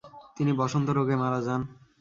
তিনি 0.37 0.51
বসন্ত 0.59 0.87
রোগে 0.97 1.15
মারা 1.21 1.39
যান। 1.45 1.61